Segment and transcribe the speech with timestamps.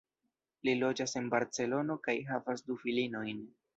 [0.67, 3.45] Li loĝas en Barcelono kaj havas du filinojn.